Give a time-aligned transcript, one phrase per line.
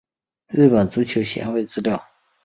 [0.49, 2.03] 日本足球协会资料